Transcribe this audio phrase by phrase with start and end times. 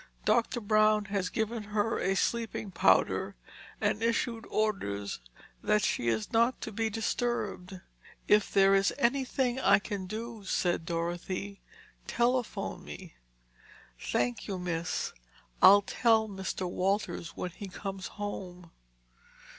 [0.25, 3.35] Doctor Brown has given her a sleeping powder
[3.79, 5.19] and issued orders
[5.61, 7.81] that she is not to be disturbed."
[8.27, 11.61] "If there is anything that I can do," said Dorothy,
[12.07, 13.13] "telephone me."
[13.99, 15.13] "Thank you, miss.
[15.61, 16.67] I'll tell Mr.
[16.67, 18.71] Walters when he comes home."